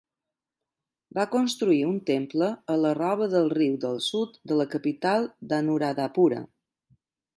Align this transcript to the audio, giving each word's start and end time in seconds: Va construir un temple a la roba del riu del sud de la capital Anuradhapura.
Va 1.17 1.25
construir 1.33 1.81
un 1.89 1.99
temple 2.07 2.47
a 2.75 2.77
la 2.85 2.93
roba 3.01 3.27
del 3.35 3.53
riu 3.59 3.75
del 3.85 4.01
sud 4.09 4.41
de 4.53 4.59
la 4.63 4.67
capital 4.73 5.29
Anuradhapura. 5.59 6.41